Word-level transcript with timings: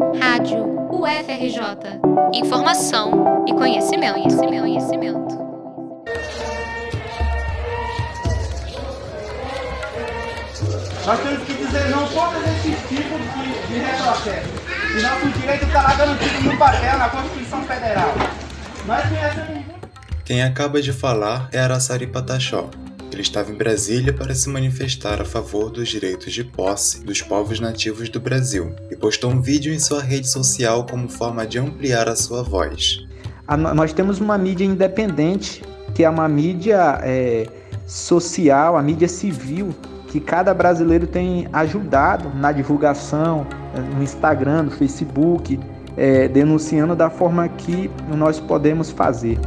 Rádio 0.00 0.64
UFRJ. 0.90 2.00
Informação 2.32 3.44
e 3.46 3.52
conhecimento, 3.52 4.14
conhecimento, 4.14 4.60
conhecimento. 4.62 5.40
Nós 11.06 11.20
temos 11.20 11.42
que 11.44 11.52
dizer 11.52 11.90
não 11.90 12.06
todos 12.08 12.42
esses 12.46 12.88
tipos 12.88 13.20
de, 13.34 13.66
de 13.68 13.78
retrocesso. 13.78 14.48
E 14.96 15.02
nosso 15.02 15.38
direito 15.38 15.66
está 15.66 15.82
lá 15.82 15.94
garantido 15.94 16.40
no 16.44 16.56
papel, 16.56 16.98
na 16.98 17.08
Constituição 17.10 17.62
Federal. 17.64 18.14
Nós 18.86 19.02
conhecemos 19.06 19.64
Quem 20.24 20.42
acaba 20.42 20.80
de 20.80 20.92
falar 20.94 21.50
é 21.52 21.58
Araçari 21.60 22.06
Pataxó, 22.06 22.70
ele 23.14 23.22
estava 23.22 23.50
em 23.50 23.54
Brasília 23.54 24.12
para 24.12 24.34
se 24.34 24.48
manifestar 24.48 25.20
a 25.20 25.24
favor 25.24 25.70
dos 25.70 25.88
direitos 25.88 26.32
de 26.32 26.44
posse 26.44 27.04
dos 27.04 27.22
povos 27.22 27.60
nativos 27.60 28.08
do 28.08 28.20
Brasil 28.20 28.74
e 28.90 28.96
postou 28.96 29.30
um 29.30 29.40
vídeo 29.40 29.72
em 29.72 29.78
sua 29.78 30.02
rede 30.02 30.28
social 30.28 30.86
como 30.86 31.08
forma 31.08 31.46
de 31.46 31.58
ampliar 31.58 32.08
a 32.08 32.16
sua 32.16 32.42
voz. 32.42 33.04
A, 33.46 33.56
nós 33.56 33.92
temos 33.92 34.20
uma 34.20 34.38
mídia 34.38 34.64
independente, 34.64 35.62
que 35.94 36.04
é 36.04 36.08
uma 36.08 36.28
mídia 36.28 37.00
é, 37.02 37.46
social, 37.86 38.76
a 38.76 38.82
mídia 38.82 39.08
civil, 39.08 39.74
que 40.08 40.20
cada 40.20 40.52
brasileiro 40.54 41.06
tem 41.06 41.48
ajudado 41.52 42.30
na 42.34 42.52
divulgação, 42.52 43.46
no 43.96 44.02
Instagram, 44.02 44.64
no 44.64 44.70
Facebook, 44.70 45.58
é, 45.96 46.28
denunciando 46.28 46.96
da 46.96 47.10
forma 47.10 47.48
que 47.48 47.90
nós 48.16 48.40
podemos 48.40 48.90
fazer. 48.90 49.38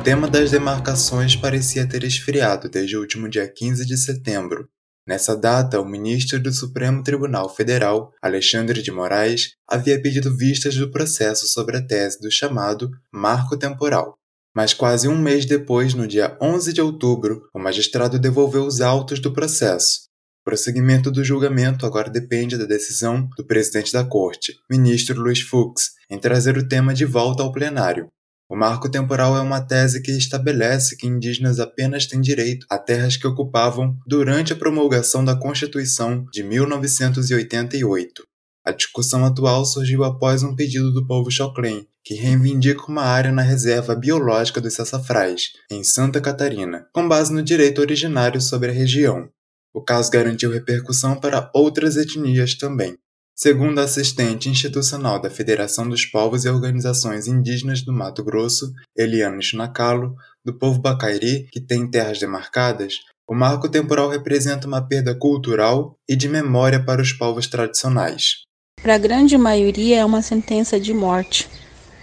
O 0.00 0.02
tema 0.02 0.26
das 0.26 0.50
demarcações 0.50 1.36
parecia 1.36 1.86
ter 1.86 2.04
esfriado 2.04 2.70
desde 2.70 2.96
o 2.96 3.00
último 3.00 3.28
dia 3.28 3.46
15 3.46 3.84
de 3.84 3.98
setembro. 3.98 4.66
Nessa 5.06 5.36
data, 5.36 5.78
o 5.78 5.84
ministro 5.84 6.40
do 6.40 6.50
Supremo 6.50 7.02
Tribunal 7.02 7.54
Federal, 7.54 8.10
Alexandre 8.22 8.80
de 8.80 8.90
Moraes, 8.90 9.56
havia 9.68 10.00
pedido 10.00 10.34
vistas 10.34 10.74
do 10.74 10.90
processo 10.90 11.46
sobre 11.46 11.76
a 11.76 11.86
tese 11.86 12.18
do 12.18 12.30
chamado 12.30 12.90
marco 13.12 13.58
temporal. 13.58 14.14
Mas 14.56 14.72
quase 14.72 15.06
um 15.06 15.18
mês 15.18 15.44
depois, 15.44 15.92
no 15.92 16.08
dia 16.08 16.34
11 16.40 16.72
de 16.72 16.80
outubro, 16.80 17.42
o 17.54 17.58
magistrado 17.58 18.18
devolveu 18.18 18.64
os 18.64 18.80
autos 18.80 19.20
do 19.20 19.34
processo. 19.34 20.04
O 20.40 20.44
prosseguimento 20.44 21.10
do 21.10 21.22
julgamento 21.22 21.84
agora 21.84 22.08
depende 22.08 22.56
da 22.56 22.64
decisão 22.64 23.28
do 23.36 23.44
presidente 23.44 23.92
da 23.92 24.02
corte, 24.02 24.54
ministro 24.68 25.20
Luiz 25.20 25.42
Fux, 25.42 25.90
em 26.08 26.18
trazer 26.18 26.56
o 26.56 26.66
tema 26.66 26.94
de 26.94 27.04
volta 27.04 27.42
ao 27.42 27.52
plenário. 27.52 28.08
O 28.50 28.56
marco 28.56 28.90
temporal 28.90 29.36
é 29.36 29.40
uma 29.40 29.60
tese 29.60 30.02
que 30.02 30.10
estabelece 30.10 30.96
que 30.96 31.06
indígenas 31.06 31.60
apenas 31.60 32.04
têm 32.04 32.20
direito 32.20 32.66
a 32.68 32.76
terras 32.76 33.16
que 33.16 33.24
ocupavam 33.24 33.96
durante 34.04 34.52
a 34.52 34.56
promulgação 34.56 35.24
da 35.24 35.36
Constituição 35.36 36.26
de 36.32 36.42
1988. 36.42 38.24
A 38.66 38.72
discussão 38.72 39.24
atual 39.24 39.64
surgiu 39.64 40.02
após 40.02 40.42
um 40.42 40.56
pedido 40.56 40.92
do 40.92 41.06
povo 41.06 41.30
Choclen, 41.30 41.86
que 42.04 42.14
reivindica 42.14 42.86
uma 42.88 43.04
área 43.04 43.30
na 43.30 43.42
reserva 43.42 43.94
biológica 43.94 44.60
dos 44.60 44.74
sassafrás, 44.74 45.52
em 45.70 45.84
Santa 45.84 46.20
Catarina, 46.20 46.88
com 46.92 47.06
base 47.06 47.32
no 47.32 47.44
direito 47.44 47.80
originário 47.80 48.40
sobre 48.40 48.70
a 48.70 48.74
região. 48.74 49.28
O 49.72 49.80
caso 49.80 50.10
garantiu 50.10 50.50
repercussão 50.50 51.14
para 51.14 51.48
outras 51.54 51.96
etnias 51.96 52.56
também. 52.56 52.98
Segundo 53.42 53.78
a 53.78 53.84
assistente 53.84 54.50
institucional 54.50 55.18
da 55.18 55.30
Federação 55.30 55.88
dos 55.88 56.04
Povos 56.04 56.44
e 56.44 56.48
Organizações 56.50 57.26
Indígenas 57.26 57.80
do 57.80 57.90
Mato 57.90 58.22
Grosso, 58.22 58.70
Eliane 58.94 59.42
Chinacalo, 59.42 60.14
do 60.44 60.58
povo 60.58 60.78
Bacairi, 60.78 61.48
que 61.50 61.58
tem 61.58 61.90
terras 61.90 62.20
demarcadas, 62.20 62.96
o 63.26 63.34
marco 63.34 63.66
temporal 63.66 64.10
representa 64.10 64.66
uma 64.66 64.86
perda 64.86 65.14
cultural 65.14 65.94
e 66.06 66.14
de 66.14 66.28
memória 66.28 66.84
para 66.84 67.00
os 67.00 67.14
povos 67.14 67.46
tradicionais. 67.46 68.42
Para 68.82 68.96
a 68.96 68.98
grande 68.98 69.38
maioria 69.38 70.00
é 70.00 70.04
uma 70.04 70.20
sentença 70.20 70.78
de 70.78 70.92
morte, 70.92 71.48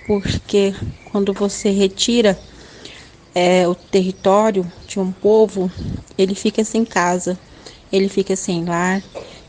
porque 0.07 0.73
quando 1.11 1.33
você 1.33 1.69
retira 1.69 2.35
é, 3.35 3.67
o 3.67 3.75
território 3.75 4.65
de 4.87 4.99
um 4.99 5.11
povo, 5.11 5.71
ele 6.17 6.33
fica 6.33 6.63
sem 6.63 6.83
casa, 6.83 7.37
ele 7.91 8.09
fica 8.09 8.35
sem 8.35 8.65
lar, 8.65 9.03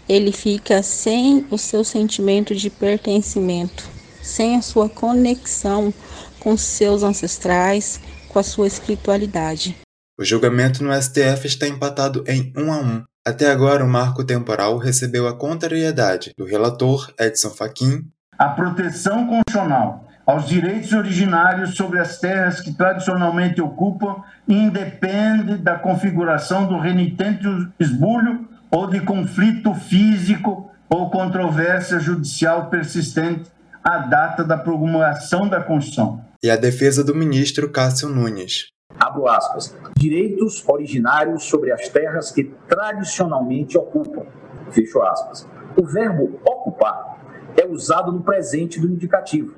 ele 0.09 0.33
fica 0.33 0.83
sem 0.83 1.47
o 1.51 1.59
seu 1.59 1.85
sentimento 1.85 2.55
de 2.55 2.71
pertencimento, 2.71 3.85
sem 4.23 4.57
a 4.57 4.63
sua 4.63 4.89
conexão 4.89 5.93
com 6.41 6.57
seus 6.57 7.03
ancestrais, 7.03 8.01
com 8.29 8.39
a 8.39 8.43
sua 8.43 8.67
espiritualidade. 8.67 9.77
O 10.19 10.25
julgamento 10.25 10.83
no 10.83 10.93
STF 10.93 11.47
está 11.47 11.69
empatado 11.69 12.25
em 12.27 12.53
um 12.57 12.73
a 12.73 12.79
um. 12.79 13.05
Até 13.27 13.51
agora, 13.51 13.85
o 13.85 13.89
marco 13.89 14.25
temporal 14.25 14.79
recebeu 14.79 15.29
a 15.29 15.37
contrariedade 15.37 16.33
do 16.37 16.47
relator 16.47 17.13
Edson 17.21 17.51
Fachin. 17.51 18.05
A 18.39 18.49
proteção 18.49 19.27
constitucional 19.27 20.09
aos 20.27 20.47
direitos 20.47 20.93
originários 20.93 21.75
sobre 21.75 21.99
as 21.99 22.19
terras 22.19 22.61
que 22.61 22.73
tradicionalmente 22.73 23.63
ocupam 23.63 24.23
independe 24.47 25.57
da 25.57 25.79
configuração 25.79 26.67
do 26.67 26.79
renitente 26.79 27.47
esbulho 27.81 28.47
ou 28.71 28.87
de 28.87 29.01
conflito 29.01 29.75
físico 29.75 30.71
ou 30.89 31.11
controvérsia 31.11 31.99
judicial 31.99 32.69
persistente 32.71 33.51
à 33.83 33.99
data 33.99 34.45
da 34.45 34.57
promulgação 34.57 35.49
da 35.49 35.63
Constituição. 35.63 36.25
E 36.43 36.51
a 36.51 36.57
defesa 36.57 37.03
do 37.03 37.15
ministro 37.15 37.71
Cássio 37.71 38.09
Nunes. 38.09 38.69
Abro 38.99 39.29
aspas. 39.29 39.77
Direitos 39.97 40.67
originários 40.67 41.45
sobre 41.45 41.73
as 41.73 41.89
terras 41.89 42.31
que 42.31 42.45
tradicionalmente 42.69 43.77
ocupam. 43.77 44.25
Fecho 44.71 45.03
aspas. 45.03 45.47
O 45.77 45.85
verbo 45.85 46.41
ocupar 46.45 47.19
é 47.57 47.67
usado 47.67 48.13
no 48.13 48.23
presente 48.23 48.81
do 48.81 48.89
indicativo 48.89 49.55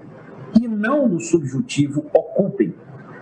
e 0.59 0.66
não 0.66 1.09
no 1.09 1.21
subjuntivo 1.21 2.06
ocupem, 2.12 2.75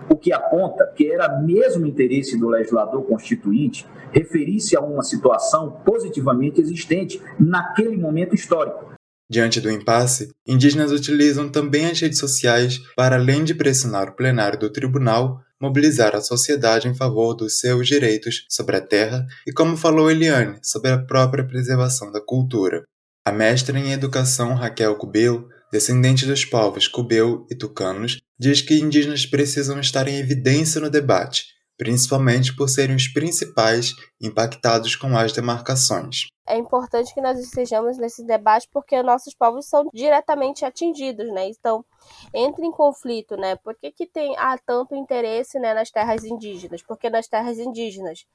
o 0.09 0.17
que 0.17 0.33
aponta 0.33 0.91
que 0.95 1.11
era 1.11 1.39
mesmo 1.41 1.85
interesse 1.85 2.37
do 2.37 2.49
legislador 2.49 3.03
constituinte 3.03 3.85
referir-se 4.11 4.75
a 4.75 4.81
uma 4.81 5.03
situação 5.03 5.71
positivamente 5.85 6.59
existente 6.59 7.21
naquele 7.39 7.95
momento 7.95 8.33
histórico. 8.33 8.93
Diante 9.31 9.61
do 9.61 9.69
impasse, 9.69 10.29
indígenas 10.47 10.91
utilizam 10.91 11.49
também 11.49 11.85
as 11.85 11.99
redes 11.99 12.17
sociais 12.17 12.79
para, 12.95 13.15
além 13.15 13.43
de 13.43 13.53
pressionar 13.53 14.09
o 14.09 14.15
plenário 14.15 14.57
do 14.57 14.71
tribunal, 14.71 15.39
mobilizar 15.61 16.15
a 16.15 16.21
sociedade 16.21 16.87
em 16.87 16.95
favor 16.95 17.35
dos 17.35 17.59
seus 17.59 17.87
direitos 17.87 18.45
sobre 18.49 18.77
a 18.77 18.81
terra 18.81 19.27
e, 19.45 19.51
como 19.51 19.77
falou 19.77 20.09
Eliane, 20.09 20.57
sobre 20.63 20.89
a 20.89 20.97
própria 20.97 21.45
preservação 21.45 22.11
da 22.11 22.19
cultura. 22.19 22.83
A 23.23 23.31
mestra 23.31 23.77
em 23.77 23.91
educação 23.91 24.55
Raquel 24.55 24.95
Cubeu, 24.95 25.47
descendente 25.71 26.25
dos 26.25 26.43
povos 26.43 26.87
Cubeu 26.87 27.45
e 27.51 27.55
Tucanos, 27.55 28.17
diz 28.39 28.61
que 28.61 28.79
indígenas 28.79 29.25
precisam 29.25 29.79
estar 29.79 30.07
em 30.07 30.17
evidência 30.17 30.79
no 30.79 30.89
debate 30.89 31.59
principalmente 31.79 32.53
por 32.53 32.67
serem 32.67 32.93
os 32.93 33.07
principais 33.07 33.95
impactados 34.21 34.97
com 34.97 35.17
as 35.17 35.31
demarcações. 35.31 36.27
É 36.45 36.57
importante 36.57 37.13
que 37.13 37.21
nós 37.21 37.39
estejamos 37.39 37.97
nesse 37.97 38.25
debate 38.25 38.67
porque 38.69 39.01
nossos 39.01 39.33
povos 39.33 39.65
são 39.65 39.89
diretamente 39.93 40.65
atingidos, 40.65 41.31
né? 41.31 41.47
Então, 41.47 41.85
entra 42.33 42.65
em 42.65 42.71
conflito, 42.71 43.37
né? 43.37 43.55
Por 43.55 43.75
que, 43.75 43.93
que 43.93 44.05
tem 44.05 44.35
há 44.37 44.57
tanto 44.57 44.93
interesse 44.93 45.57
né, 45.57 45.73
nas 45.73 45.89
terras 45.89 46.25
indígenas? 46.25 46.83
Porque 46.83 47.09
nas 47.09 47.27
terras 47.27 47.57
indígenas 47.57 48.25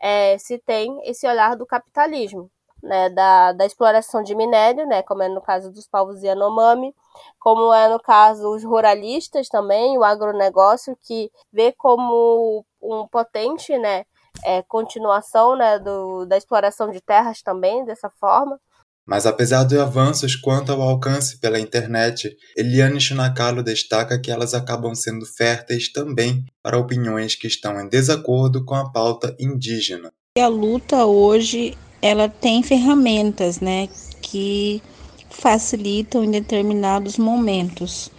é, 0.00 0.38
se 0.38 0.58
tem 0.58 1.00
esse 1.02 1.26
olhar 1.26 1.56
do 1.56 1.66
capitalismo 1.66 2.48
né, 2.82 3.08
da, 3.10 3.52
da 3.52 3.64
exploração 3.64 4.22
de 4.22 4.34
minério, 4.34 4.86
né, 4.86 5.02
como 5.02 5.22
é 5.22 5.28
no 5.28 5.40
caso 5.40 5.70
dos 5.70 5.86
povos 5.86 6.22
Yanomami, 6.22 6.94
como 7.38 7.72
é 7.72 7.88
no 7.88 8.00
caso 8.00 8.48
os 8.48 8.64
ruralistas 8.64 9.48
também, 9.48 9.96
o 9.96 10.04
agronegócio, 10.04 10.96
que 11.00 11.30
vê 11.52 11.72
como 11.72 12.64
um 12.80 13.06
potente 13.06 13.76
né, 13.78 14.04
é, 14.44 14.62
continuação 14.62 15.56
né, 15.56 15.78
do, 15.78 16.26
da 16.26 16.36
exploração 16.36 16.90
de 16.90 17.00
terras 17.00 17.42
também, 17.42 17.84
dessa 17.84 18.10
forma. 18.10 18.58
Mas 19.04 19.26
apesar 19.26 19.64
de 19.64 19.78
avanços 19.78 20.36
quanto 20.36 20.70
ao 20.70 20.80
alcance 20.80 21.38
pela 21.40 21.58
internet, 21.58 22.36
Eliane 22.56 23.00
Shinakalo 23.00 23.62
destaca 23.62 24.20
que 24.20 24.30
elas 24.30 24.54
acabam 24.54 24.94
sendo 24.94 25.26
férteis 25.26 25.90
também 25.90 26.44
para 26.62 26.78
opiniões 26.78 27.34
que 27.34 27.48
estão 27.48 27.80
em 27.80 27.88
desacordo 27.88 28.64
com 28.64 28.76
a 28.76 28.92
pauta 28.92 29.34
indígena. 29.40 30.12
A 30.38 30.46
luta 30.46 31.04
hoje 31.04 31.76
ela 32.02 32.28
tem 32.28 32.62
ferramentas, 32.62 33.60
né, 33.60 33.88
que 34.20 34.82
facilitam 35.30 36.24
em 36.24 36.30
determinados 36.30 37.16
momentos. 37.16 38.10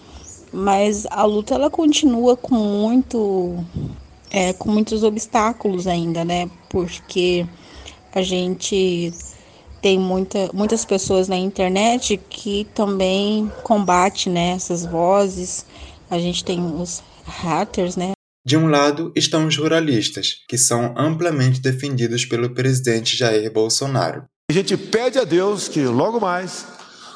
Mas 0.52 1.06
a 1.10 1.24
luta 1.26 1.56
ela 1.56 1.70
continua 1.70 2.38
com 2.38 2.56
muito 2.56 3.58
é, 4.32 4.54
com 4.54 4.72
muitos 4.72 5.04
obstáculos 5.04 5.86
ainda, 5.88 6.24
né? 6.26 6.50
Porque 6.70 7.46
a 8.14 8.22
gente 8.22 9.14
tem 9.82 10.00
muita, 10.00 10.50
muitas 10.54 10.86
pessoas 10.86 11.28
na 11.28 11.36
internet 11.36 12.18
que 12.30 12.66
também 12.74 13.52
combate 13.64 14.30
né, 14.30 14.52
essas 14.52 14.86
vozes. 14.86 15.66
A 16.10 16.18
gente 16.18 16.44
tem 16.44 16.60
os 16.60 17.04
haters, 17.26 17.96
né? 17.96 18.14
De 18.46 18.58
um 18.58 18.68
lado 18.68 19.12
estão 19.16 19.48
os 19.48 19.58
ruralistas, 19.58 20.36
que 20.50 20.58
são 20.58 20.94
amplamente 20.98 21.62
defendidos 21.62 22.26
pelo 22.26 22.54
presidente 22.54 23.16
Jair 23.16 23.50
Bolsonaro. 23.52 24.26
A 24.52 24.54
gente 24.54 24.76
pede 24.76 25.18
a 25.18 25.24
Deus 25.24 25.70
que 25.70 25.82
logo 25.86 26.20
mais 26.20 26.66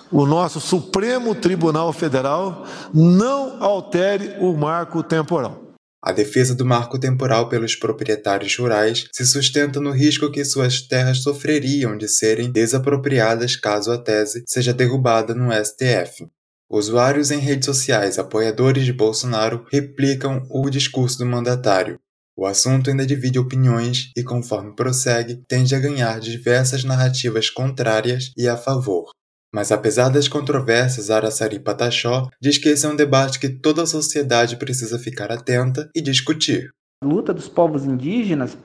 o 0.10 0.26
nosso 0.26 0.62
Supremo 0.62 1.36
Tribunal 1.36 1.92
Federal 1.92 2.66
não 2.94 3.62
altere 3.62 4.38
o 4.40 4.56
marco 4.56 5.04
temporal. 5.04 5.68
A 6.02 6.14
defesa 6.14 6.56
do 6.56 6.66
marco 6.66 6.98
temporal 6.98 7.50
pelos 7.50 7.76
proprietários 7.76 8.56
rurais 8.56 9.08
se 9.12 9.26
sustenta 9.26 9.82
no 9.82 9.92
risco 9.92 10.32
que 10.32 10.46
suas 10.46 10.80
terras 10.80 11.24
sofreriam 11.24 11.98
de 11.98 12.08
serem 12.08 12.50
desapropriadas 12.50 13.58
caso 13.58 13.92
a 13.92 13.98
tese 13.98 14.44
seja 14.48 14.74
derrubada 14.74 15.36
no 15.36 15.52
STF. 15.52 16.26
Usuários 16.70 17.32
em 17.32 17.40
redes 17.40 17.66
sociais 17.66 18.20
apoiadores 18.20 18.84
de 18.84 18.92
Bolsonaro 18.92 19.66
replicam 19.72 20.46
o 20.50 20.70
discurso 20.70 21.18
do 21.18 21.26
mandatário. 21.26 21.98
O 22.36 22.46
assunto 22.46 22.90
ainda 22.90 23.06
divide 23.06 23.40
opiniões 23.40 24.12
e, 24.18 24.22
conforme 24.22 24.76
prossegue, 24.76 25.42
tende 25.48 25.74
a 25.74 25.80
ganhar 25.80 26.20
diversas 26.20 26.84
narrativas 26.84 27.50
contrárias 27.50 28.34
e 28.38 28.50
a 28.50 28.58
favor. 28.58 29.12
Mas 29.54 29.72
apesar 29.72 30.10
das 30.10 30.28
controvérsias, 30.28 31.10
Araçari 31.10 31.58
Pataxó 31.58 32.28
diz 32.40 32.58
que 32.58 32.68
esse 32.68 32.86
é 32.86 32.90
um 32.90 32.98
debate 32.98 33.40
que 33.40 33.48
toda 33.48 33.84
a 33.84 33.88
sociedade 33.88 34.58
precisa 34.58 35.00
ficar 35.00 35.32
atenta 35.32 35.90
e 35.96 36.02
discutir. 36.02 36.70
A 37.02 37.08
luta 37.08 37.34
dos 37.34 37.48
povos 37.48 37.86
indígenas 37.86 38.58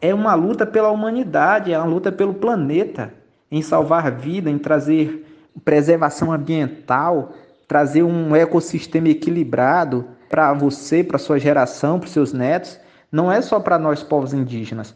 é 0.00 0.14
uma 0.14 0.34
luta 0.34 0.64
pela 0.64 0.90
humanidade, 0.90 1.70
é 1.70 1.78
uma 1.78 1.86
luta 1.86 2.10
pelo 2.10 2.32
planeta, 2.32 3.12
em 3.50 3.60
salvar 3.60 4.10
vida, 4.16 4.48
em 4.48 4.58
trazer 4.58 5.25
preservação 5.64 6.32
ambiental, 6.32 7.32
trazer 7.66 8.02
um 8.02 8.34
ecossistema 8.34 9.08
equilibrado 9.08 10.06
para 10.28 10.52
você, 10.52 11.02
para 11.02 11.18
sua 11.18 11.38
geração, 11.38 11.98
para 11.98 12.08
seus 12.08 12.32
netos, 12.32 12.78
não 13.10 13.30
é 13.30 13.40
só 13.40 13.60
para 13.60 13.78
nós 13.78 14.02
povos 14.02 14.32
indígenas. 14.32 14.94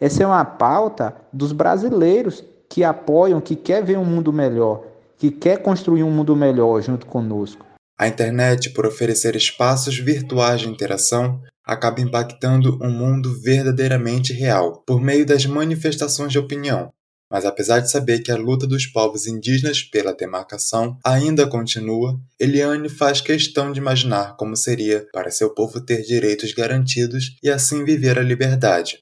Essa 0.00 0.22
é 0.22 0.26
uma 0.26 0.44
pauta 0.44 1.14
dos 1.32 1.52
brasileiros 1.52 2.42
que 2.68 2.82
apoiam, 2.84 3.40
que 3.40 3.56
quer 3.56 3.84
ver 3.84 3.98
um 3.98 4.04
mundo 4.04 4.32
melhor, 4.32 4.84
que 5.18 5.30
quer 5.30 5.58
construir 5.58 6.02
um 6.02 6.10
mundo 6.10 6.34
melhor 6.34 6.80
junto 6.80 7.06
conosco. 7.06 7.66
A 7.98 8.08
internet, 8.08 8.70
por 8.70 8.86
oferecer 8.86 9.36
espaços 9.36 9.98
virtuais 9.98 10.62
de 10.62 10.68
interação, 10.68 11.40
acaba 11.62 12.00
impactando 12.00 12.78
um 12.82 12.90
mundo 12.90 13.38
verdadeiramente 13.42 14.32
real, 14.32 14.82
por 14.86 15.00
meio 15.00 15.26
das 15.26 15.44
manifestações 15.44 16.32
de 16.32 16.38
opinião. 16.38 16.90
Mas 17.30 17.44
apesar 17.44 17.78
de 17.78 17.90
saber 17.90 18.20
que 18.20 18.32
a 18.32 18.36
luta 18.36 18.66
dos 18.66 18.86
povos 18.86 19.26
indígenas 19.28 19.84
pela 19.84 20.12
demarcação 20.12 20.98
ainda 21.04 21.46
continua, 21.46 22.18
Eliane 22.40 22.88
faz 22.88 23.20
questão 23.20 23.70
de 23.70 23.78
imaginar 23.78 24.36
como 24.36 24.56
seria 24.56 25.06
para 25.12 25.30
seu 25.30 25.50
povo 25.50 25.80
ter 25.80 26.02
direitos 26.02 26.52
garantidos 26.52 27.36
e 27.40 27.48
assim 27.48 27.84
viver 27.84 28.18
a 28.18 28.22
liberdade. 28.22 28.98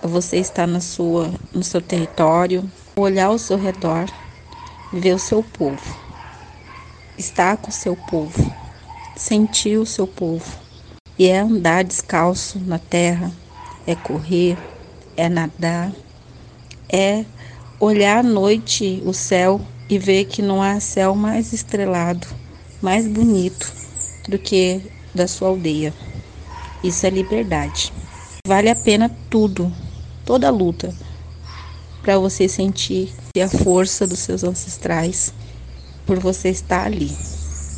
Você 0.00 0.36
está 0.36 0.64
na 0.68 0.78
sua, 0.78 1.34
no 1.52 1.64
seu 1.64 1.80
território, 1.80 2.70
olhar 2.94 3.26
ao 3.26 3.38
seu 3.38 3.56
redor, 3.56 4.06
ver 4.92 5.14
o 5.14 5.18
seu 5.18 5.42
povo, 5.42 5.98
estar 7.18 7.56
com 7.56 7.70
o 7.70 7.72
seu 7.72 7.96
povo, 7.96 8.54
sentir 9.16 9.78
o 9.78 9.86
seu 9.86 10.06
povo. 10.06 10.56
E 11.18 11.26
é 11.26 11.40
andar 11.40 11.82
descalço 11.82 12.60
na 12.60 12.78
terra, 12.78 13.32
é 13.84 13.96
correr, 13.96 14.56
é 15.16 15.28
nadar, 15.28 15.92
é 16.88 17.24
olhar 17.80 18.18
à 18.18 18.22
noite 18.22 19.02
o 19.04 19.12
céu 19.12 19.60
e 19.88 19.98
ver 19.98 20.24
que 20.24 20.42
não 20.42 20.62
há 20.62 20.80
céu 20.80 21.14
mais 21.14 21.52
estrelado, 21.52 22.26
mais 22.82 23.06
bonito 23.06 23.72
do 24.28 24.38
que 24.38 24.80
da 25.14 25.26
sua 25.26 25.48
aldeia. 25.48 25.94
Isso 26.82 27.06
é 27.06 27.10
liberdade. 27.10 27.92
Vale 28.46 28.70
a 28.70 28.76
pena 28.76 29.10
tudo, 29.30 29.72
toda 30.24 30.48
a 30.48 30.50
luta 30.50 30.94
para 32.02 32.18
você 32.18 32.48
sentir 32.48 33.12
a 33.42 33.48
força 33.48 34.06
dos 34.06 34.20
seus 34.20 34.42
ancestrais 34.42 35.32
por 36.06 36.18
você 36.18 36.48
estar 36.48 36.86
ali. 36.86 37.14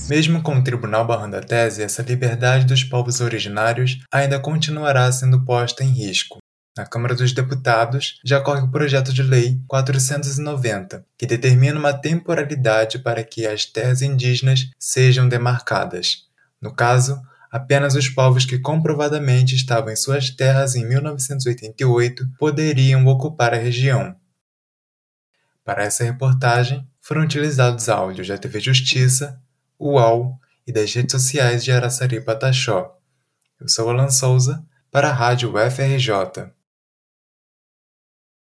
Mesmo 0.09 0.43
com 0.43 0.57
o 0.57 0.65
tribunal 0.65 1.07
barrando 1.07 1.37
a 1.37 1.41
tese, 1.41 1.83
essa 1.83 2.03
liberdade 2.03 2.65
dos 2.65 2.83
povos 2.83 3.21
originários 3.21 3.99
ainda 4.13 4.41
continuará 4.41 5.11
sendo 5.13 5.45
posta 5.45 5.85
em 5.85 5.91
risco. 5.91 6.40
Na 6.77 6.87
Câmara 6.87 7.17
dos 7.17 7.33
Deputados 7.33 8.21
já 8.25 8.41
corre 8.41 8.63
o 8.63 8.71
projeto 8.71 9.13
de 9.13 9.23
lei 9.23 9.61
490, 9.67 11.05
que 11.19 11.27
determina 11.27 11.79
uma 11.79 11.93
temporalidade 11.93 13.01
para 13.01 13.25
que 13.25 13.45
as 13.45 13.65
terras 13.65 14.03
indígenas 14.03 14.71
sejam 14.79 15.29
demarcadas. 15.29 16.29
No 16.61 16.73
caso, 16.73 17.21
apenas 17.51 17.97
os 17.97 18.09
povos 18.09 18.45
que 18.45 18.59
comprovadamente 18.59 19.57
estavam 19.57 19.93
em 19.93 19.97
suas 19.97 20.31
terras 20.31 20.77
em 20.77 20.87
1988 20.87 22.29
poderiam 22.39 23.05
ocupar 23.07 23.53
a 23.53 23.59
região. 23.59 24.15
Para 25.65 25.85
essa 25.85 26.05
reportagem, 26.05 26.89
foram 27.01 27.23
utilizados 27.23 27.89
áudios 27.89 28.29
da 28.29 28.39
TV 28.39 28.61
Justiça, 28.61 29.41
UAU 29.79 30.39
e 30.67 30.73
das 30.73 30.95
redes 30.95 31.13
sociais 31.13 31.65
de 31.65 31.73
Araçari 31.73 32.21
Pataxó. 32.21 32.97
Eu 33.61 33.69
sou 33.69 33.91
Alan 33.91 34.09
Souza, 34.09 34.65
para 34.91 35.11
a 35.11 35.13
Rádio 35.13 35.53
FRJ. 35.71 36.53